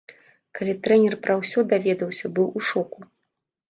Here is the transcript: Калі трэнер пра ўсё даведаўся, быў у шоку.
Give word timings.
Калі 0.59 0.73
трэнер 0.87 1.13
пра 1.27 1.37
ўсё 1.43 1.59
даведаўся, 1.77 2.35
быў 2.37 2.53
у 2.57 2.69
шоку. 2.75 3.11